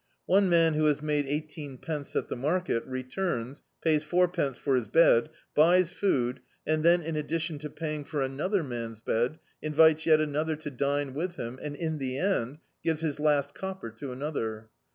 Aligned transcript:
One 0.25 0.49
man 0.49 0.73
who 0.73 0.85
has 0.85 1.03
made 1.03 1.27
ei^teen 1.27 1.79
pence 1.79 2.15
at 2.15 2.27
the 2.27 2.35
market, 2.35 2.83
returns, 2.87 3.61
pays 3.83 4.03
four 4.03 4.27
pence 4.27 4.57
for 4.57 4.75
his 4.75 4.87
bed, 4.87 5.29
buys 5.53 5.91
food, 5.91 6.39
and 6.65 6.83
then 6.83 7.03
in 7.03 7.13
additicHi 7.13 7.59
to 7.59 7.69
paying 7.69 8.03
for 8.03 8.23
another 8.23 8.63
man's 8.63 9.01
bed, 9.01 9.37
invites 9.61 10.07
yet 10.07 10.19
another 10.19 10.55
to 10.55 10.71
dine 10.71 11.13
with 11.13 11.35
him 11.35 11.59
and 11.61 11.75
in 11.75 11.99
the 11.99 12.17
end 12.17 12.57
gives 12.83 13.01
his 13.01 13.19
last 13.19 13.53
copper 13.53 13.91
to 13.91 14.11
another. 14.11 14.71